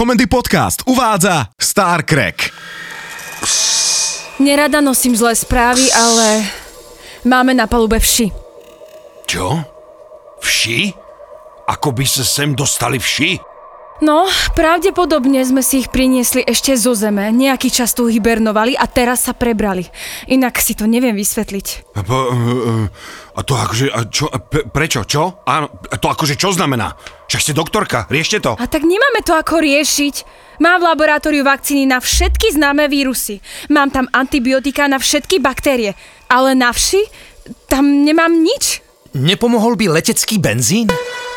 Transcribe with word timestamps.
Komendy 0.00 0.24
Podcast 0.26 0.82
uvádza 0.88 1.52
Star 1.60 2.02
Crack. 2.08 2.48
Nerada 4.40 4.80
nosím 4.80 5.12
zlé 5.12 5.36
správy, 5.36 5.92
ale 5.92 6.48
máme 7.28 7.52
na 7.52 7.68
palube 7.68 8.00
vši. 8.00 8.32
Čo? 9.28 9.60
Vši? 10.40 10.96
Ako 11.68 11.92
by 11.92 12.04
sa 12.08 12.24
sem 12.24 12.56
dostali 12.56 12.96
vši? 12.96 13.49
No, 14.00 14.24
pravdepodobne 14.56 15.44
sme 15.44 15.60
si 15.60 15.84
ich 15.84 15.92
priniesli 15.92 16.40
ešte 16.40 16.72
zo 16.72 16.96
zeme. 16.96 17.28
Nejaký 17.36 17.68
čas 17.68 17.92
tu 17.92 18.08
hibernovali 18.08 18.72
a 18.72 18.88
teraz 18.88 19.28
sa 19.28 19.36
prebrali. 19.36 19.84
Inak 20.32 20.56
si 20.56 20.72
to 20.72 20.88
neviem 20.88 21.12
vysvetliť. 21.12 21.92
A, 21.92 22.00
po, 22.00 22.16
uh, 22.32 22.88
a 23.36 23.40
to 23.44 23.52
akože, 23.60 23.92
a 23.92 24.00
čo, 24.08 24.24
a 24.32 24.40
pe, 24.40 24.64
prečo, 24.64 25.04
čo? 25.04 25.44
Áno, 25.44 25.68
a 25.68 25.96
to 26.00 26.08
akože 26.08 26.40
čo 26.40 26.48
znamená? 26.48 26.96
Však 27.28 27.44
ste 27.44 27.52
doktorka, 27.52 28.08
riešte 28.08 28.40
to. 28.40 28.56
A 28.56 28.64
tak 28.64 28.88
nemáme 28.88 29.20
to 29.20 29.36
ako 29.36 29.60
riešiť. 29.60 30.48
Mám 30.64 30.80
v 30.80 30.88
laboratóriu 30.96 31.44
vakcíny 31.44 31.84
na 31.84 32.00
všetky 32.00 32.56
známe 32.56 32.88
vírusy. 32.88 33.44
Mám 33.68 33.92
tam 33.92 34.08
antibiotika 34.16 34.88
na 34.88 34.96
všetky 34.96 35.44
baktérie. 35.44 35.92
Ale 36.32 36.56
na 36.56 36.72
vši? 36.72 37.04
Tam 37.68 37.84
nemám 37.84 38.32
nič. 38.32 38.80
Nepomohol 39.12 39.76
by 39.76 40.00
letecký 40.00 40.40
benzín? 40.40 40.88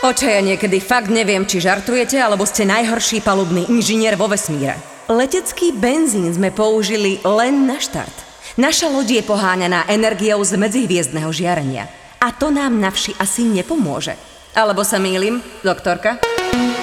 Oče, 0.03 0.35
ja 0.35 0.43
niekedy 0.43 0.83
fakt 0.83 1.07
neviem, 1.07 1.47
či 1.47 1.63
žartujete, 1.63 2.19
alebo 2.19 2.43
ste 2.43 2.67
najhorší 2.67 3.23
palubný 3.23 3.71
inžinier 3.71 4.19
vo 4.19 4.27
vesmíre. 4.27 4.75
Letecký 5.07 5.71
benzín 5.71 6.27
sme 6.27 6.51
použili 6.51 7.23
len 7.23 7.63
na 7.63 7.79
štart. 7.79 8.11
Naša 8.59 8.91
loď 8.91 9.19
je 9.19 9.23
poháňaná 9.23 9.87
energiou 9.87 10.43
z 10.43 10.59
medzihviezdného 10.59 11.31
žiarenia. 11.31 11.87
A 12.19 12.35
to 12.35 12.51
nám 12.51 12.83
na 12.83 12.91
vši 12.91 13.15
asi 13.15 13.47
nepomôže. 13.47 14.19
Alebo 14.51 14.83
sa 14.83 14.99
mýlim, 14.99 15.39
doktorka? 15.63 16.19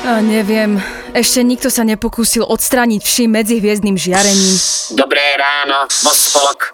A 0.09 0.25
neviem. 0.25 0.81
Ešte 1.13 1.45
nikto 1.45 1.69
sa 1.69 1.85
nepokúsil 1.85 2.49
odstrániť 2.49 3.05
vši 3.05 3.25
medzihviezdnym 3.29 4.01
žiarením. 4.01 4.57
Dobré 4.97 5.37
ráno, 5.37 5.85
Vospolok. 5.93 6.73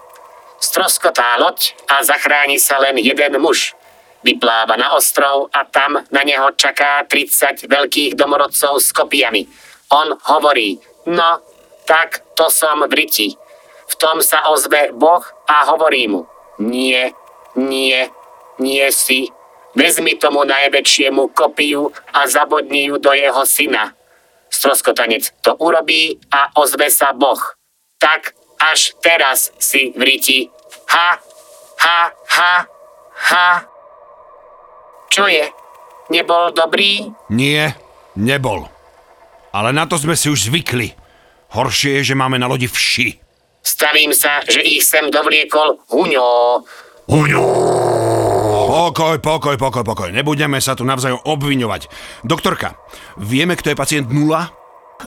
Stroskotá 0.63 1.43
loď 1.43 1.75
a 1.91 2.07
zachráni 2.07 2.63
sa 2.63 2.79
len 2.79 3.03
jeden 3.03 3.35
muž. 3.43 3.75
Vypláva 4.25 4.77
na 4.77 4.97
ostrov 4.97 5.53
a 5.53 5.65
tam 5.69 6.01
na 6.11 6.23
neho 6.25 6.53
čaká 6.57 7.05
30 7.05 7.69
veľkých 7.69 8.13
domorodcov 8.17 8.81
s 8.81 8.91
kopiami. 8.93 9.47
On 9.93 10.15
hovorí, 10.33 10.81
no, 11.07 11.41
tak 11.87 12.23
to 12.35 12.51
som 12.51 12.83
v 12.89 12.93
riti. 12.93 13.29
V 13.87 13.95
tom 13.95 14.19
sa 14.19 14.51
ozve 14.51 14.91
Boh 14.91 15.23
a 15.47 15.71
hovorí 15.71 16.11
mu, 16.11 16.27
nie, 16.59 17.15
nie, 17.55 18.11
nie 18.59 18.87
si. 18.91 19.31
Vezmi 19.77 20.17
tomu 20.17 20.43
najväčšiemu 20.49 21.37
kopiu 21.37 21.93
a 22.17 22.25
zabodni 22.25 22.89
ju 22.89 22.97
do 22.97 23.13
jeho 23.13 23.45
syna. 23.45 23.93
Stroskotanec 24.49 25.37
to 25.45 25.53
urobí 25.61 26.17
a 26.33 26.49
ozve 26.57 26.89
sa 26.89 27.13
Boh. 27.13 27.39
Tak 28.01 28.33
až 28.57 28.97
teraz 29.05 29.53
si 29.61 29.93
v 29.93 30.01
riti. 30.01 30.49
Ha, 30.89 31.21
ha, 31.85 32.01
ha, 32.09 32.53
ha. 33.13 33.76
Čo 35.11 35.27
je? 35.31 35.47
Nebol 36.13 36.55
dobrý? 36.55 37.11
Nie, 37.33 37.75
nebol. 38.15 38.71
Ale 39.51 39.73
na 39.73 39.89
to 39.89 39.97
sme 39.97 40.15
si 40.15 40.31
už 40.31 40.53
zvykli. 40.53 40.93
Horšie 41.57 42.03
je, 42.03 42.13
že 42.13 42.19
máme 42.19 42.37
na 42.37 42.47
lodi 42.47 42.69
vši. 42.69 43.17
Stavím 43.67 44.15
sa, 44.15 44.45
že 44.47 44.63
ich 44.63 44.87
sem 44.87 45.11
dovliekol 45.11 45.83
Huňo. 45.91 46.63
Huňo! 47.11 47.45
Pokoj, 48.67 49.19
pokoj, 49.19 49.57
pokoj, 49.59 49.83
pokoj. 49.83 50.09
Nebudeme 50.15 50.63
sa 50.63 50.79
tu 50.79 50.87
navzájom 50.87 51.23
obviňovať. 51.23 51.91
Doktorka, 52.23 52.79
vieme, 53.19 53.59
kto 53.59 53.73
je 53.73 53.79
pacient 53.79 54.07
nula? 54.11 54.51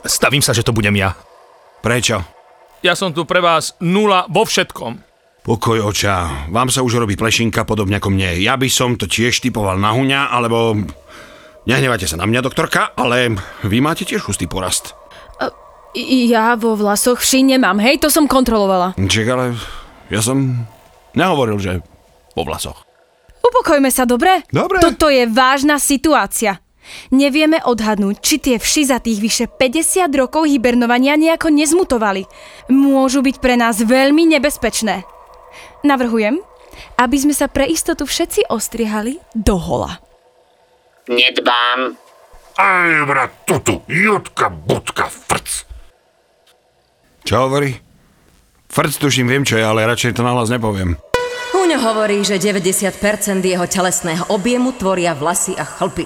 Stavím 0.04 0.44
sa, 0.44 0.52
že 0.52 0.64
to 0.64 0.76
budem 0.76 0.96
ja. 0.96 1.16
Prečo? 1.80 2.20
Ja 2.80 2.96
som 2.96 3.12
tu 3.12 3.28
pre 3.28 3.40
vás 3.40 3.76
nula 3.80 4.24
vo 4.28 4.44
všetkom. 4.44 5.09
Pokoj 5.40 5.80
oča, 5.80 6.46
vám 6.52 6.68
sa 6.68 6.84
už 6.84 7.00
robí 7.00 7.16
plešinka 7.16 7.64
podobne 7.64 7.96
ako 7.96 8.12
mne. 8.12 8.36
Ja 8.44 8.60
by 8.60 8.68
som 8.68 9.00
to 9.00 9.08
tiež 9.08 9.40
typoval 9.40 9.80
na 9.80 9.96
huňa, 9.96 10.28
alebo... 10.28 10.76
Nehnevajte 11.64 12.08
sa 12.08 12.20
na 12.20 12.24
mňa, 12.28 12.44
doktorka, 12.44 12.92
ale 12.96 13.36
vy 13.64 13.84
máte 13.84 14.04
tiež 14.04 14.24
hustý 14.24 14.48
porast. 14.48 14.96
Ja 15.96 16.56
vo 16.60 16.76
vlasoch 16.76 17.20
vši 17.20 17.56
nemám, 17.56 17.80
hej, 17.80 18.00
to 18.00 18.12
som 18.12 18.28
kontrolovala. 18.28 18.96
Čak, 18.96 19.26
ale 19.32 19.56
ja 20.12 20.20
som 20.20 20.64
nehovoril, 21.16 21.56
že 21.60 21.72
vo 22.36 22.44
vlasoch. 22.44 22.84
Upokojme 23.40 23.88
sa, 23.88 24.04
dobre? 24.04 24.44
Dobre. 24.52 24.80
Toto 24.80 25.08
je 25.08 25.24
vážna 25.24 25.80
situácia. 25.80 26.60
Nevieme 27.12 27.60
odhadnúť, 27.64 28.16
či 28.20 28.36
tie 28.40 28.56
vši 28.56 28.82
za 28.88 28.98
tých 29.00 29.20
vyše 29.20 29.46
50 29.48 30.10
rokov 30.16 30.48
hibernovania 30.48 31.16
nejako 31.16 31.48
nezmutovali. 31.52 32.24
Môžu 32.72 33.20
byť 33.24 33.36
pre 33.40 33.56
nás 33.56 33.80
veľmi 33.80 34.26
nebezpečné. 34.36 35.19
Navrhujem, 35.80 36.38
aby 37.00 37.16
sme 37.16 37.32
sa 37.32 37.48
pre 37.48 37.64
istotu 37.64 38.04
všetci 38.04 38.52
ostrihali 38.52 39.16
do 39.32 39.56
hola. 39.56 40.00
Nedbám. 41.08 41.96
Aj, 42.60 42.92
brat, 43.08 43.32
tutu, 43.48 43.80
jutka, 43.88 44.52
budka, 44.52 45.08
frc. 45.08 45.64
Čo 47.24 47.48
hovorí? 47.48 47.72
Frc 48.68 48.92
tuším, 49.00 49.26
viem 49.32 49.44
čo 49.48 49.56
je, 49.56 49.64
ale 49.64 49.88
radšej 49.88 50.20
to 50.20 50.22
nahlas 50.22 50.52
nepoviem. 50.52 51.00
Húňo 51.56 51.78
hovorí, 51.80 52.20
že 52.22 52.36
90% 52.38 53.40
jeho 53.42 53.66
telesného 53.66 54.28
objemu 54.30 54.76
tvoria 54.76 55.16
vlasy 55.16 55.56
a 55.56 55.64
chlpy. 55.64 56.04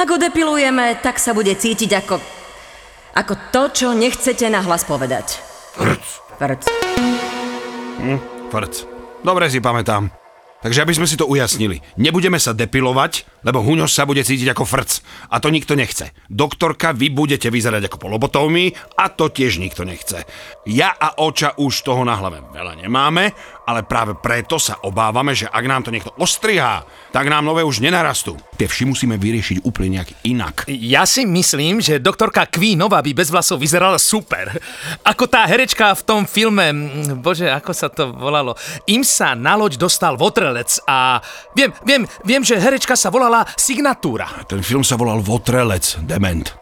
Ak 0.00 0.08
ho 0.10 0.18
depilujeme, 0.18 0.98
tak 0.98 1.20
sa 1.20 1.36
bude 1.36 1.54
cítiť 1.54 1.90
ako... 2.02 2.16
ako 3.14 3.34
to, 3.54 3.62
čo 3.70 3.88
nechcete 3.94 4.48
nahlas 4.50 4.82
povedať. 4.82 5.38
Frc. 5.78 6.04
Frc. 6.40 6.62
Frc. 8.50 8.93
Dobre 9.24 9.48
si 9.48 9.64
pamätám. 9.64 10.12
Takže 10.60 10.84
aby 10.84 10.92
sme 10.92 11.08
si 11.08 11.16
to 11.16 11.24
ujasnili, 11.24 11.80
nebudeme 11.96 12.36
sa 12.36 12.52
depilovať, 12.52 13.24
lebo 13.44 13.60
Huňo 13.60 13.84
sa 13.84 14.08
bude 14.08 14.24
cítiť 14.24 14.50
ako 14.50 14.64
frc. 14.64 14.90
A 15.30 15.38
to 15.38 15.52
nikto 15.52 15.76
nechce. 15.76 16.10
Doktorka, 16.26 16.96
vy 16.96 17.12
budete 17.12 17.52
vyzerať 17.52 17.86
ako 17.86 18.08
polobotovmi 18.08 18.72
a 18.98 19.12
to 19.12 19.28
tiež 19.28 19.60
nikto 19.60 19.84
nechce. 19.84 20.24
Ja 20.64 20.96
a 20.96 21.20
Oča 21.20 21.60
už 21.60 21.84
toho 21.84 22.02
na 22.02 22.16
hlave 22.16 22.40
veľa 22.50 22.80
nemáme, 22.80 23.36
ale 23.64 23.84
práve 23.84 24.16
preto 24.16 24.60
sa 24.60 24.80
obávame, 24.84 25.32
že 25.32 25.48
ak 25.48 25.64
nám 25.64 25.84
to 25.84 25.92
niekto 25.92 26.12
ostrihá, 26.20 26.84
tak 27.12 27.28
nám 27.28 27.44
nové 27.44 27.64
už 27.64 27.80
nenarastú. 27.80 28.36
Tie 28.60 28.68
vši 28.68 28.84
musíme 28.84 29.16
vyriešiť 29.16 29.64
úplne 29.64 30.00
nejak 30.00 30.10
inak. 30.28 30.56
Ja 30.68 31.08
si 31.08 31.24
myslím, 31.24 31.80
že 31.80 32.00
doktorka 32.00 32.44
Queenová 32.48 33.00
by 33.00 33.12
bez 33.16 33.32
vlasov 33.32 33.60
vyzerala 33.60 33.96
super. 33.96 34.52
Ako 35.04 35.24
tá 35.28 35.48
herečka 35.48 35.96
v 35.96 36.02
tom 36.04 36.22
filme, 36.28 36.72
mm, 36.72 37.24
bože, 37.24 37.48
ako 37.48 37.72
sa 37.72 37.88
to 37.88 38.12
volalo, 38.12 38.56
im 38.84 39.00
sa 39.00 39.32
na 39.32 39.56
loď 39.56 39.80
dostal 39.80 40.20
votrelec 40.20 40.76
a 40.84 41.18
viem, 41.56 41.72
viem, 41.88 42.02
viem, 42.22 42.42
že 42.44 42.60
herečka 42.60 42.94
sa 42.94 43.08
volala 43.08 43.33
Signatúra. 43.58 44.46
Ten 44.46 44.62
film 44.62 44.86
sa 44.86 44.94
volal 44.94 45.18
Votrelec, 45.18 45.98
dement. 46.06 46.54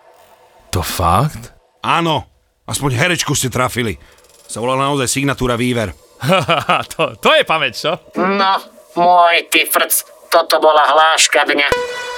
To 0.72 0.80
fakt? 0.80 1.52
Áno, 1.84 2.24
aspoň 2.64 2.90
herečku 2.96 3.36
ste 3.36 3.52
trafili. 3.52 4.00
Sa 4.48 4.64
volala 4.64 4.88
naozaj 4.88 5.10
Signatúra 5.12 5.60
Výver. 5.60 5.92
to, 6.96 7.20
to 7.20 7.30
je 7.36 7.44
pamäť, 7.44 7.72
čo? 7.76 7.92
No, 8.16 8.56
môj 8.96 9.52
ty 9.52 9.68
frc, 9.68 10.06
toto 10.32 10.56
bola 10.62 10.86
hláška 10.86 11.44
dňa. 11.44 11.68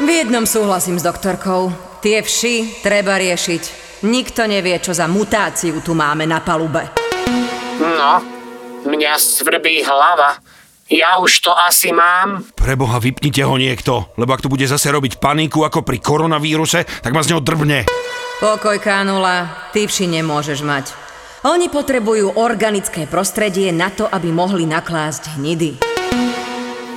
V 0.04 0.08
jednom 0.10 0.46
súhlasím 0.46 1.00
s 1.00 1.06
doktorkou. 1.06 1.74
Tie 1.98 2.22
vši 2.22 2.84
treba 2.84 3.18
riešiť. 3.18 3.62
Nikto 4.04 4.44
nevie, 4.44 4.76
čo 4.78 4.92
za 4.92 5.08
mutáciu 5.08 5.80
tu 5.80 5.96
máme 5.96 6.28
na 6.28 6.44
palube. 6.44 6.92
No, 7.80 8.20
mňa 8.84 9.16
svrbí 9.16 9.80
hlava. 9.82 10.36
Ja 10.92 11.16
už 11.16 11.40
to 11.40 11.52
asi 11.56 11.96
mám. 11.96 12.44
Preboha, 12.52 13.00
vypnite 13.00 13.40
ho 13.40 13.56
niekto, 13.56 14.12
lebo 14.20 14.36
ak 14.36 14.44
tu 14.44 14.52
bude 14.52 14.68
zase 14.68 14.92
robiť 14.92 15.16
paniku 15.16 15.64
ako 15.64 15.80
pri 15.80 15.96
koronavíruse, 15.96 16.84
tak 17.00 17.16
ma 17.16 17.24
z 17.24 17.32
neho 17.32 17.40
drbne. 17.40 17.88
Pokoj, 18.36 18.76
Kánula, 18.84 19.72
ty 19.72 19.88
vši 19.88 20.12
nemôžeš 20.20 20.60
mať. 20.60 20.92
Oni 21.48 21.72
potrebujú 21.72 22.36
organické 22.36 23.08
prostredie 23.08 23.72
na 23.72 23.88
to, 23.88 24.04
aby 24.04 24.28
mohli 24.28 24.68
naklásť 24.68 25.40
hnidy. 25.40 25.80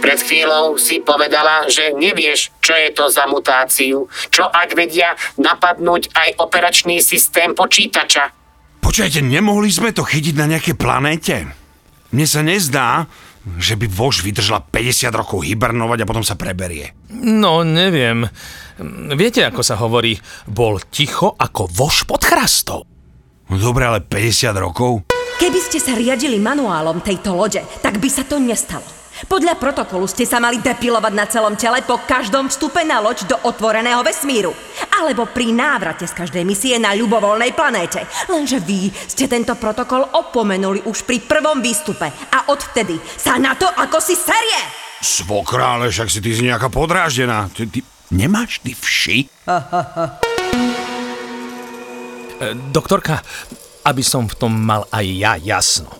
Pred 0.03 0.19
chvíľou 0.19 0.75
si 0.75 0.99
povedala, 0.99 1.67
že 1.71 1.95
nevieš, 1.95 2.51
čo 2.59 2.75
je 2.75 2.91
to 2.91 3.07
za 3.07 3.23
mutáciu. 3.27 4.07
Čo 4.27 4.51
ak 4.51 4.75
vedia 4.75 5.15
napadnúť 5.39 6.11
aj 6.11 6.29
operačný 6.43 6.99
systém 6.99 7.55
počítača? 7.55 8.35
Počujete, 8.83 9.23
nemohli 9.23 9.71
sme 9.71 9.95
to 9.95 10.03
chytiť 10.03 10.35
na 10.35 10.47
nejaké 10.47 10.75
planéte? 10.75 11.47
Mne 12.07 12.23
sa 12.23 12.39
nezdá, 12.39 13.11
že 13.55 13.79
by 13.79 13.87
vož 13.87 14.27
vydržala 14.27 14.59
50 14.67 15.07
rokov 15.15 15.47
hibernovať 15.47 16.03
a 16.03 16.09
potom 16.09 16.27
sa 16.27 16.35
preberie. 16.35 16.91
No, 17.15 17.63
neviem. 17.63 18.27
Viete, 19.15 19.47
ako 19.47 19.61
sa 19.63 19.79
hovorí, 19.79 20.19
bol 20.45 20.83
ticho 20.91 21.33
ako 21.39 21.71
voš 21.71 22.03
pod 22.03 22.27
chrastou. 22.27 22.83
No 23.47 23.55
dobre, 23.55 23.87
ale 23.87 24.03
50 24.03 24.51
rokov? 24.59 25.07
Keby 25.39 25.59
ste 25.63 25.79
sa 25.79 25.95
riadili 25.95 26.41
manuálom 26.41 26.99
tejto 26.99 27.31
lode, 27.31 27.63
tak 27.79 28.03
by 28.03 28.09
sa 28.11 28.27
to 28.27 28.41
nestalo. 28.41 28.83
Podľa 29.25 29.57
protokolu 29.57 30.05
ste 30.05 30.29
sa 30.29 30.37
mali 30.37 30.61
depilovať 30.61 31.13
na 31.17 31.25
celom 31.25 31.57
tele 31.57 31.81
po 31.81 31.97
každom 31.97 32.53
vstupe 32.53 32.85
na 32.85 33.01
loď 33.01 33.25
do 33.25 33.37
otvoreného 33.49 34.05
vesmíru. 34.05 34.53
Alebo 34.97 35.29
pri 35.29 35.53
návrate 35.53 36.09
z 36.09 36.17
každej 36.17 36.41
misie 36.41 36.81
na 36.81 36.97
ľubovoľnej 36.97 37.53
planéte. 37.53 38.01
Lenže 38.33 38.57
vy 38.57 38.89
ste 38.89 39.29
tento 39.29 39.53
protokol 39.53 40.01
opomenuli 40.01 40.89
už 40.89 41.05
pri 41.05 41.21
prvom 41.21 41.61
výstupe 41.61 42.09
a 42.09 42.49
odvtedy 42.49 42.97
sa 43.03 43.37
na 43.37 43.53
to 43.53 43.69
ako 43.69 44.01
si 44.01 44.17
serie. 44.17 44.61
Svokrále, 44.97 45.93
však 45.93 46.09
si 46.09 46.17
ty 46.17 46.33
si 46.33 46.49
nejaká 46.49 46.73
podráždená. 46.73 47.53
Ty, 47.53 47.69
ty, 47.69 47.85
nemáš 48.09 48.57
ty 48.65 48.73
vši? 48.73 49.29
Doktorka, 52.73 53.21
aby 53.85 54.01
som 54.01 54.25
v 54.25 54.37
tom 54.37 54.57
mal 54.57 54.89
aj 54.89 55.05
ja 55.05 55.37
jasno. 55.37 55.93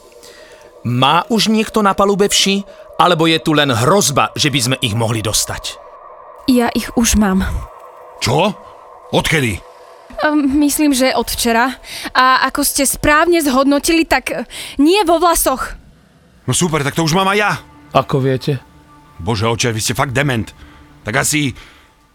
Má 0.86 1.26
už 1.30 1.54
niekto 1.54 1.86
na 1.86 1.94
palube 1.94 2.30
vši, 2.30 2.66
alebo 2.98 3.30
je 3.30 3.38
tu 3.38 3.54
len 3.54 3.70
hrozba, 3.70 4.34
že 4.34 4.50
by 4.50 4.60
sme 4.60 4.78
ich 4.82 4.98
mohli 4.98 5.22
dostať? 5.22 5.78
Ja 6.50 6.74
ich 6.74 6.90
už 6.98 7.20
mám. 7.20 7.46
Čo? 8.24 8.56
Odkedy? 9.12 9.63
Um, 10.24 10.59
myslím, 10.59 10.92
že 10.92 11.13
od 11.13 11.30
včera. 11.30 11.77
A 12.12 12.48
ako 12.50 12.65
ste 12.65 12.83
správne 12.89 13.39
zhodnotili, 13.39 14.04
tak 14.04 14.25
eh, 14.33 14.44
nie 14.81 15.00
vo 15.06 15.21
vlasoch. 15.21 15.77
No 16.48 16.56
super, 16.56 16.81
tak 16.81 16.95
to 16.95 17.04
už 17.04 17.13
mám 17.13 17.27
aj 17.31 17.38
ja. 17.38 17.51
Ako 17.94 18.24
viete? 18.24 18.59
Bože 19.19 19.48
oče, 19.48 19.75
vy 19.75 19.81
ste 19.83 19.98
fakt 19.98 20.15
dement. 20.15 20.48
Tak 21.04 21.24
asi, 21.24 21.51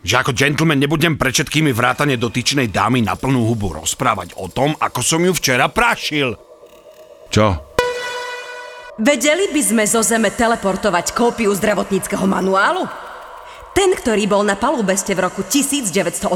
že 0.02 0.14
ako 0.18 0.32
gentleman 0.32 0.80
nebudem 0.80 1.20
pred 1.20 1.32
všetkými 1.32 1.70
vrátane 1.72 2.16
dotyčnej 2.16 2.68
dámy 2.68 3.04
na 3.04 3.14
plnú 3.14 3.44
hubu 3.44 3.76
rozprávať 3.76 4.34
o 4.40 4.48
tom, 4.48 4.74
ako 4.76 5.00
som 5.04 5.20
ju 5.22 5.32
včera 5.36 5.68
prašil. 5.68 6.36
Čo? 7.32 7.72
Vedeli 9.00 9.48
by 9.50 9.62
sme 9.64 9.84
zo 9.88 10.04
Zeme 10.04 10.28
teleportovať 10.28 11.16
kópiu 11.16 11.48
zdravotníckého 11.56 12.28
manuálu? 12.28 12.84
Ten, 13.72 13.96
ktorý 13.96 14.28
bol 14.28 14.44
na 14.44 14.52
palube 14.52 14.92
ste 15.00 15.16
v 15.16 15.24
roku 15.24 15.40
1989, 15.40 16.28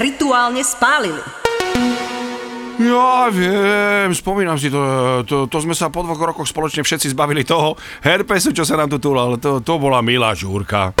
rituálne 0.00 0.64
spálili. 0.64 1.20
Ja 2.80 3.28
viem, 3.28 4.16
spomínam 4.16 4.56
si 4.56 4.72
to, 4.72 4.80
to, 5.28 5.44
to 5.44 5.58
sme 5.60 5.76
sa 5.76 5.92
po 5.92 6.00
dvoch 6.00 6.16
rokoch 6.16 6.48
spoločne 6.48 6.80
všetci 6.80 7.12
zbavili 7.12 7.44
toho 7.44 7.76
herpesu, 8.00 8.56
čo 8.56 8.64
sa 8.64 8.80
nám 8.80 8.88
tu 8.88 8.96
túlal. 8.96 9.36
To, 9.44 9.60
to 9.60 9.76
bola 9.76 10.00
milá 10.00 10.32
žúrka. 10.32 10.96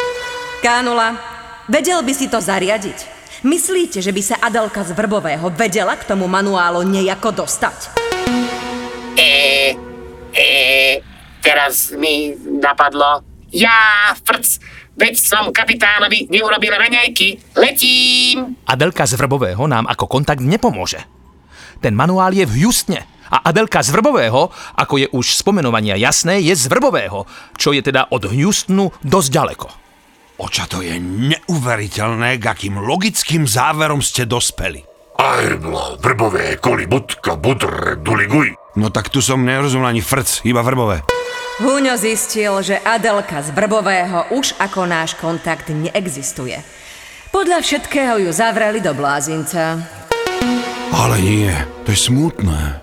Kánula, 0.60 1.16
vedel 1.64 2.04
by 2.04 2.12
si 2.12 2.28
to 2.28 2.36
zariadiť? 2.36 3.24
Myslíte, 3.42 4.04
že 4.04 4.12
by 4.12 4.22
sa 4.22 4.36
Adelka 4.38 4.84
z 4.84 4.92
Vrbového 4.92 5.48
vedela 5.50 5.96
k 5.96 6.06
tomu 6.06 6.28
manuálu 6.28 6.84
nejako 6.84 7.42
dostať? 7.42 7.96
E, 9.16 9.32
e, 10.36 10.46
teraz 11.40 11.90
mi 11.96 12.36
napadlo. 12.36 13.24
Ja, 13.50 14.12
frc, 14.22 14.62
veď 14.96 15.14
som 15.18 15.50
kapitánovi 15.50 16.28
neurobil 16.28 16.72
raňajky. 16.72 17.56
Letím! 17.56 18.56
Adelka 18.68 19.08
z 19.08 19.16
Vrbového 19.16 19.64
nám 19.68 19.88
ako 19.88 20.08
kontakt 20.08 20.44
nepomôže. 20.44 21.00
Ten 21.82 21.98
manuál 21.98 22.30
je 22.30 22.46
v 22.46 22.62
Houstone 22.62 23.02
a 23.32 23.48
Adelka 23.48 23.80
z 23.80 23.90
Vrbového, 23.90 24.52
ako 24.76 24.94
je 25.00 25.08
už 25.10 25.26
z 25.34 25.40
pomenovania 25.42 25.96
jasné, 25.96 26.44
je 26.44 26.52
z 26.52 26.68
Vrbového, 26.68 27.24
čo 27.56 27.72
je 27.72 27.80
teda 27.80 28.12
od 28.12 28.28
Houstonu 28.28 28.92
dosť 29.00 29.28
ďaleko. 29.32 29.68
Oča, 30.42 30.66
to 30.68 30.82
je 30.82 30.98
neuveriteľné, 31.00 32.36
k 32.40 32.44
akým 32.44 32.76
logickým 32.82 33.46
záverom 33.46 34.02
ste 34.02 34.26
dospeli. 34.26 34.84
Ajdlo, 35.22 36.02
vrbové, 36.02 36.58
koli, 36.58 36.88
budka, 36.90 37.38
budr, 37.38 38.00
duliguj. 38.02 38.58
No 38.74 38.88
tak 38.90 39.12
tu 39.12 39.22
som 39.22 39.44
nerozumel 39.44 39.92
ani 39.92 40.02
frc, 40.02 40.42
iba 40.42 40.64
vrbové. 40.64 41.04
Huňo 41.62 41.94
zistil, 41.94 42.58
že 42.58 42.82
Adelka 42.82 43.38
z 43.38 43.54
Vrbového 43.54 44.34
už 44.34 44.58
ako 44.58 44.82
náš 44.82 45.14
kontakt 45.14 45.70
neexistuje. 45.70 46.58
Podľa 47.30 47.62
všetkého 47.62 48.18
ju 48.18 48.34
zavreli 48.34 48.82
do 48.82 48.90
blázinca. 48.90 49.78
Ale 50.90 51.22
nie, 51.22 51.54
to 51.86 51.94
je 51.94 52.10
smutné. 52.10 52.82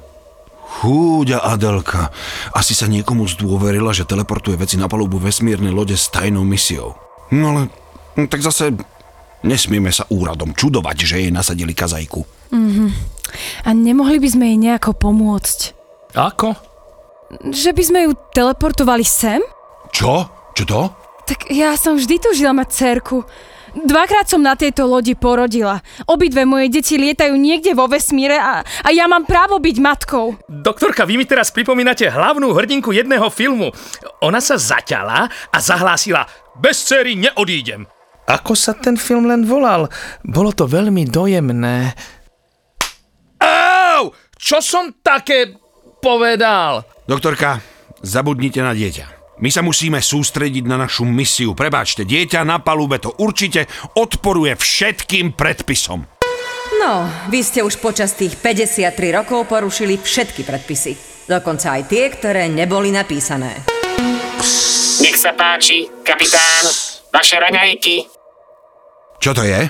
Chúďa 0.80 1.44
Adelka. 1.44 2.16
Asi 2.56 2.72
sa 2.72 2.88
niekomu 2.88 3.28
zdôverila, 3.28 3.92
že 3.92 4.08
teleportuje 4.08 4.56
veci 4.56 4.80
na 4.80 4.88
palubu 4.88 5.20
vesmírnej 5.20 5.76
lode 5.76 6.00
s 6.00 6.08
tajnou 6.08 6.48
misiou. 6.48 6.96
No 7.36 7.52
ale, 7.52 7.62
no 8.16 8.32
tak 8.32 8.40
zase 8.40 8.80
nesmieme 9.44 9.92
sa 9.92 10.08
úradom 10.08 10.56
čudovať, 10.56 10.98
že 11.04 11.28
jej 11.28 11.32
nasadili 11.36 11.76
kazajku. 11.76 12.24
A 13.68 13.70
nemohli 13.76 14.24
by 14.24 14.30
sme 14.32 14.56
jej 14.56 14.58
nejako 14.72 14.96
pomôcť? 14.96 15.60
Ako? 16.16 16.69
Že 17.30 17.72
by 17.78 17.84
sme 17.86 18.00
ju 18.10 18.12
teleportovali 18.34 19.06
sem? 19.06 19.42
Čo? 19.94 20.26
Čo 20.58 20.64
to? 20.66 20.82
Tak 21.30 21.54
ja 21.54 21.78
som 21.78 21.94
vždy 21.94 22.18
tužila 22.18 22.58
mať 22.58 22.70
cerku. 22.74 23.22
Dvakrát 23.70 24.26
som 24.26 24.42
na 24.42 24.58
tejto 24.58 24.90
lodi 24.90 25.14
porodila. 25.14 25.78
Obidve 26.10 26.42
moje 26.42 26.74
deti 26.74 26.98
lietajú 26.98 27.38
niekde 27.38 27.78
vo 27.78 27.86
vesmíre 27.86 28.34
a, 28.34 28.66
a 28.66 28.90
ja 28.90 29.06
mám 29.06 29.30
právo 29.30 29.62
byť 29.62 29.78
matkou. 29.78 30.42
Doktorka, 30.50 31.06
vy 31.06 31.22
mi 31.22 31.26
teraz 31.30 31.54
pripomínate 31.54 32.10
hlavnú 32.10 32.50
hrdinku 32.50 32.90
jedného 32.90 33.30
filmu. 33.30 33.70
Ona 34.26 34.42
sa 34.42 34.58
zaťala 34.58 35.30
a 35.30 35.58
zahlásila 35.62 36.26
Bez 36.60 36.82
céry 36.84 37.16
neodídem. 37.16 37.88
Ako 38.28 38.52
sa 38.54 38.76
ten 38.76 39.00
film 39.00 39.30
len 39.30 39.48
volal? 39.48 39.88
Bolo 40.22 40.52
to 40.52 40.68
veľmi 40.68 41.08
dojemné. 41.08 41.94
Au! 43.42 44.12
Čo 44.36 44.60
som 44.60 44.92
také 45.00 45.56
povedal? 46.04 46.84
Doktorka, 47.10 47.58
zabudnite 48.06 48.62
na 48.62 48.70
dieťa. 48.70 49.34
My 49.42 49.50
sa 49.50 49.66
musíme 49.66 49.98
sústrediť 49.98 50.62
na 50.70 50.78
našu 50.78 51.10
misiu. 51.10 51.58
Prebáčte, 51.58 52.06
dieťa 52.06 52.46
na 52.46 52.62
palube 52.62 53.02
to 53.02 53.18
určite 53.18 53.66
odporuje 53.98 54.54
všetkým 54.54 55.34
predpisom. 55.34 56.06
No, 56.78 57.10
vy 57.34 57.42
ste 57.42 57.66
už 57.66 57.82
počas 57.82 58.14
tých 58.14 58.38
53 58.38 58.94
rokov 59.10 59.50
porušili 59.50 59.98
všetky 59.98 60.46
predpisy. 60.46 60.94
Dokonca 61.26 61.82
aj 61.82 61.90
tie, 61.90 62.14
ktoré 62.14 62.46
neboli 62.46 62.94
napísané. 62.94 63.58
Nech 65.02 65.18
sa 65.18 65.34
páči, 65.34 65.90
kapitán, 66.06 66.70
vaše 67.10 67.42
raňajky, 67.42 68.06
Čo 69.18 69.34
to 69.34 69.50
je? 69.50 69.66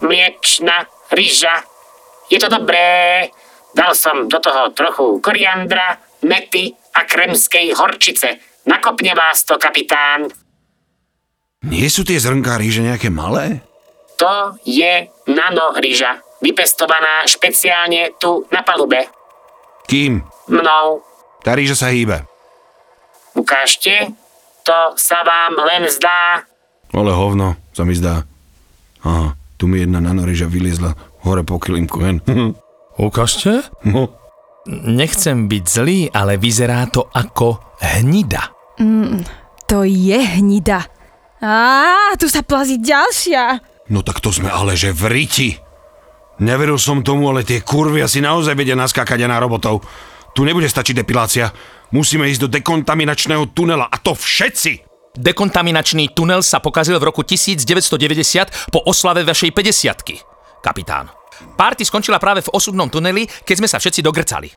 mliečna, 0.00 0.88
ryža. 1.12 1.68
Je 2.32 2.40
to 2.40 2.48
dobré. 2.48 3.28
Dal 3.76 3.92
som 3.92 4.24
do 4.24 4.40
toho 4.40 4.72
trochu 4.72 5.20
koriandra, 5.20 6.07
mety 6.22 6.74
a 6.94 7.04
kremskej 7.06 7.74
horčice. 7.74 8.38
Nakopne 8.66 9.14
vás 9.14 9.44
to, 9.46 9.56
kapitán. 9.56 10.28
Nie 11.66 11.90
sú 11.90 12.06
tie 12.06 12.18
zrnká 12.20 12.58
ríže 12.58 12.84
nejaké 12.84 13.10
malé? 13.10 13.62
To 14.18 14.58
je 14.66 15.10
nano 15.30 15.74
ryža, 15.78 16.18
vypestovaná 16.42 17.22
špeciálne 17.26 18.18
tu 18.18 18.46
na 18.50 18.62
palube. 18.66 19.06
Kým? 19.86 20.22
Mnou. 20.50 21.02
Tá 21.42 21.54
ríža 21.54 21.78
sa 21.78 21.94
hýbe. 21.94 22.26
Ukážte, 23.38 24.10
to 24.66 24.78
sa 24.98 25.22
vám 25.22 25.54
len 25.64 25.86
zdá. 25.86 26.42
Ale 26.90 27.14
hovno, 27.14 27.54
sa 27.70 27.86
mi 27.86 27.94
zdá. 27.94 28.26
Aha, 29.06 29.38
tu 29.54 29.70
mi 29.70 29.78
jedna 29.78 30.02
nanoryža 30.02 30.50
vyliezla 30.50 30.98
hore 31.22 31.46
po 31.46 31.62
kilímku, 31.62 32.02
hen. 32.02 32.18
Ukážte? 32.98 33.62
No. 33.86 34.17
Nechcem 34.68 35.48
byť 35.48 35.64
zlý, 35.64 36.12
ale 36.12 36.36
vyzerá 36.36 36.84
to 36.92 37.08
ako 37.08 37.80
hnida. 37.80 38.52
To 39.64 39.80
je 39.84 40.18
hnida. 40.20 40.84
Á, 41.40 42.12
tu 42.20 42.28
sa 42.28 42.44
plazí 42.44 42.76
ďalšia. 42.76 43.64
No 43.88 44.04
tak 44.04 44.20
to 44.20 44.28
sme 44.28 44.52
ale 44.52 44.76
že 44.76 44.92
v 44.92 45.02
riti. 45.08 45.50
Neveril 46.44 46.76
som 46.78 47.02
tomu, 47.02 47.32
ale 47.32 47.42
tie 47.42 47.64
kurvy 47.64 48.04
asi 48.04 48.20
naozaj 48.20 48.54
vedia 48.54 48.76
naskákať 48.78 49.24
na 49.24 49.40
robotov. 49.40 49.82
Tu 50.36 50.44
nebude 50.44 50.68
stačiť 50.68 51.02
depilácia. 51.02 51.50
Musíme 51.90 52.28
ísť 52.28 52.46
do 52.46 52.52
dekontaminačného 52.52 53.56
tunela 53.56 53.88
a 53.88 53.96
to 53.98 54.12
všetci. 54.14 54.84
Dekontaminačný 55.18 56.14
tunel 56.14 56.44
sa 56.44 56.62
pokazil 56.62 57.00
v 57.00 57.08
roku 57.08 57.26
1990 57.26 58.70
po 58.70 58.84
oslave 58.86 59.24
vašej 59.24 59.50
50 59.50 60.62
kapitán. 60.62 61.17
Party 61.56 61.86
skončila 61.86 62.18
práve 62.22 62.42
v 62.44 62.52
osudnom 62.54 62.86
tuneli, 62.90 63.26
keď 63.26 63.56
sme 63.58 63.68
sa 63.68 63.78
všetci 63.78 64.00
dogrcali. 64.02 64.48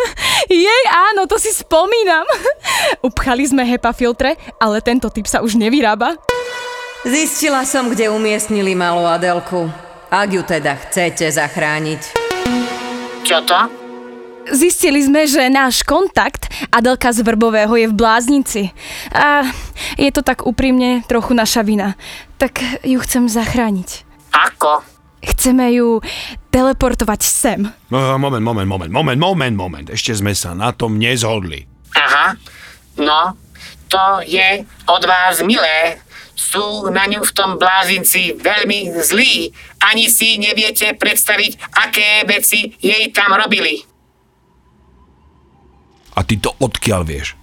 Jej 0.68 0.84
áno, 0.88 1.28
to 1.28 1.36
si 1.40 1.52
spomínam. 1.52 2.24
Upchali 3.08 3.44
sme 3.44 3.64
HEPA 3.64 3.92
filtre, 3.92 4.36
ale 4.60 4.80
tento 4.80 5.08
typ 5.12 5.26
sa 5.28 5.40
už 5.42 5.56
nevyrába. 5.56 6.16
Zistila 7.06 7.62
som, 7.62 7.86
kde 7.86 8.10
umiestnili 8.10 8.74
malú 8.74 9.06
Adelku. 9.06 9.70
Ak 10.10 10.30
ju 10.30 10.42
teda 10.42 10.74
chcete 10.74 11.26
zachrániť. 11.30 12.14
Čo 13.26 13.42
to? 13.42 13.86
Zistili 14.54 15.02
sme, 15.02 15.26
že 15.26 15.50
náš 15.50 15.82
kontakt 15.82 16.46
Adelka 16.70 17.10
z 17.10 17.26
Vrbového 17.26 17.74
je 17.74 17.90
v 17.90 17.98
bláznici. 17.98 18.62
A 19.10 19.42
je 19.98 20.10
to 20.14 20.22
tak 20.22 20.46
úprimne 20.46 21.02
trochu 21.10 21.34
naša 21.34 21.66
vina. 21.66 21.98
Tak 22.38 22.62
ju 22.86 22.98
chcem 23.02 23.26
zachrániť. 23.26 24.06
Ako? 24.30 24.95
Chceme 25.26 25.74
ju 25.74 25.98
teleportovať 26.50 27.20
sem. 27.22 27.60
No, 27.90 27.98
moment, 28.18 28.42
moment, 28.42 28.66
moment, 28.66 28.90
moment, 28.90 29.18
moment, 29.18 29.54
moment. 29.56 29.86
Ešte 29.90 30.14
sme 30.14 30.32
sa 30.32 30.54
na 30.54 30.70
tom 30.70 30.96
nezhodli. 30.96 31.66
Aha, 31.92 32.36
no, 33.00 33.34
to 33.86 34.04
je 34.22 34.62
od 34.86 35.02
vás 35.04 35.42
milé. 35.42 35.98
sú 36.36 36.92
na 36.92 37.08
ňu 37.08 37.24
v 37.24 37.32
tom 37.32 37.56
blázinci 37.56 38.36
veľmi 38.36 38.92
zlí. 39.00 39.48
Ani 39.80 40.12
si 40.12 40.36
neviete 40.36 40.92
predstaviť, 40.92 41.72
aké 41.72 42.28
veci 42.28 42.76
jej 42.76 43.08
tam 43.08 43.32
robili. 43.32 43.80
A 46.12 46.20
ty 46.20 46.36
to 46.36 46.52
odkiaľ 46.60 47.08
vieš? 47.08 47.36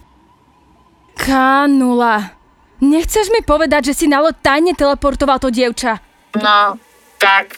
Kanula. 1.18 2.38
Nechceš 2.82 3.34
mi 3.34 3.42
povedať, 3.42 3.94
že 3.94 3.94
si 3.94 4.06
na 4.06 4.22
loď 4.22 4.38
tajne 4.46 4.74
teleportoval 4.78 5.42
to 5.42 5.50
dievča? 5.50 5.98
No, 6.38 6.78
tak, 7.18 7.58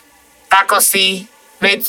ako 0.49 0.81
si, 0.81 1.27
veď 1.59 1.81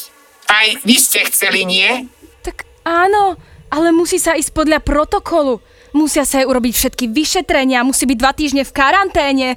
aj 0.46 0.66
vy 0.86 0.96
ste 0.96 1.26
chceli, 1.26 1.66
nie? 1.66 2.06
Tak 2.42 2.66
áno, 2.86 3.34
ale 3.70 3.90
musí 3.90 4.16
sa 4.22 4.38
ísť 4.38 4.54
podľa 4.54 4.80
protokolu. 4.82 5.58
Musia 5.96 6.28
sa 6.28 6.44
jej 6.44 6.46
urobiť 6.46 6.74
všetky 6.76 7.04
vyšetrenia, 7.08 7.86
musí 7.86 8.04
byť 8.04 8.18
dva 8.20 8.32
týždne 8.36 8.62
v 8.68 8.72
karanténe. 8.76 9.48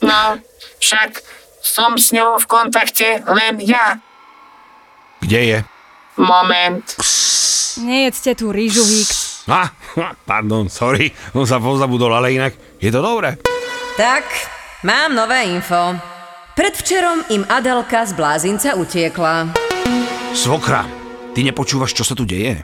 No, 0.00 0.40
však 0.80 1.20
som 1.60 2.00
s 2.00 2.12
ňou 2.12 2.40
v 2.40 2.46
kontakte 2.48 3.20
len 3.28 3.60
ja. 3.60 4.00
Kde 5.20 5.40
je? 5.44 5.58
Moment. 6.16 6.84
Nejedzte 7.84 8.38
tú 8.38 8.54
rýžu, 8.54 8.86
Hicks. 8.86 9.44
Ah, 9.50 9.76
pardon, 10.24 10.72
sorry, 10.72 11.12
som 11.36 11.44
sa 11.44 11.60
pozabudol, 11.60 12.16
ale 12.16 12.32
inak 12.32 12.56
je 12.80 12.88
to 12.88 13.04
dobré. 13.04 13.36
Tak, 14.00 14.24
mám 14.88 15.12
nové 15.12 15.52
info. 15.52 16.13
Predvčerom 16.54 17.26
im 17.34 17.42
Adelka 17.50 18.06
z 18.06 18.14
blázinca 18.14 18.78
utiekla. 18.78 19.50
Svokra, 20.30 20.86
ty 21.34 21.42
nepočúvaš, 21.42 21.98
čo 21.98 22.06
sa 22.06 22.14
tu 22.14 22.22
deje? 22.22 22.62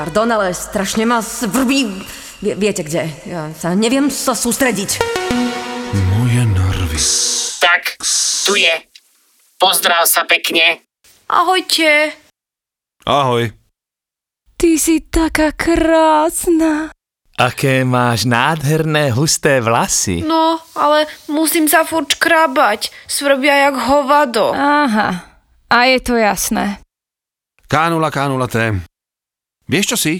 Pardon, 0.00 0.24
ale 0.32 0.56
strašne 0.56 1.04
ma 1.04 1.20
svrbí... 1.20 1.92
Vie- 2.40 2.56
viete 2.56 2.80
kde? 2.80 3.12
Ja 3.28 3.52
sa 3.52 3.76
neviem 3.76 4.08
sa 4.08 4.32
sústrediť. 4.32 5.04
Moje 6.16 6.40
nervy. 6.48 6.96
Tak, 7.60 8.00
tu 8.48 8.56
je. 8.56 8.72
Pozdrav 9.60 10.08
sa 10.08 10.24
pekne. 10.24 10.80
Ahojte. 11.28 12.16
Ahoj. 13.04 13.52
Ty 14.56 14.70
si 14.80 15.04
taká 15.04 15.52
krásna. 15.52 16.95
Aké 17.36 17.84
máš 17.84 18.24
nádherné 18.24 19.12
husté 19.12 19.60
vlasy. 19.60 20.24
No, 20.24 20.56
ale 20.72 21.04
musím 21.28 21.68
sa 21.68 21.84
furt 21.84 22.16
škrabať. 22.16 22.88
Svrbia 23.04 23.68
jak 23.68 23.76
hovado. 23.76 24.56
Aha, 24.56 25.36
a 25.68 25.76
je 25.84 26.00
to 26.00 26.16
jasné. 26.16 26.80
Kánula, 27.68 28.08
kánula, 28.08 28.48
té. 28.48 28.80
Vieš 29.68 29.86
čo 29.92 29.96
si? 30.00 30.14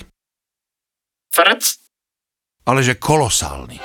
Frc? 1.33 1.63
Ale 2.69 2.85
že 2.85 3.01
kolosálny. 3.01 3.81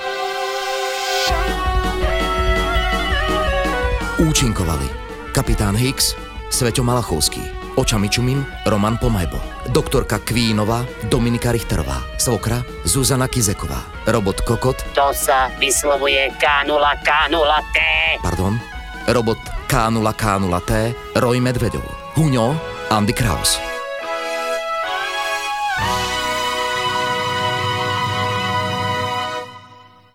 Účinkovali 4.20 4.88
kapitán 5.32 5.80
Hicks, 5.80 6.20
Sveťo 6.52 6.84
Malachovský, 6.84 7.40
Očami 7.76 8.12
Čumim, 8.12 8.44
Roman 8.68 9.00
Pomajbo, 9.00 9.40
doktorka 9.72 10.20
Kvínová, 10.20 10.84
Dominika 11.08 11.56
Richterová, 11.56 12.04
Svokra, 12.20 12.60
Zuzana 12.84 13.32
Kizeková, 13.32 13.80
robot 14.12 14.44
Kokot, 14.44 14.76
To 14.92 15.16
sa 15.16 15.48
vyslovuje 15.56 16.36
K0, 16.36 16.84
K0, 17.00 17.52
T. 17.72 17.78
pardon, 18.20 18.60
robot 19.08 19.40
K0K0T, 19.72 20.72
Roy 21.16 21.40
Medvedov, 21.40 21.88
Huňo, 22.20 22.60
Andy 22.92 23.16
Kraus. 23.16 23.71